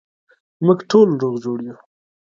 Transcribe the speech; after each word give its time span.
موږ 0.65 0.79
ټوله 0.89 1.13
روغ 1.21 1.35
جوړ 1.43 1.57
یو 1.67 1.77